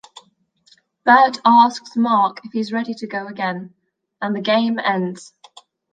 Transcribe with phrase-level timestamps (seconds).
[1.05, 3.75] Bert asks Mark if he is ready to go again,
[4.19, 5.31] and the game ends.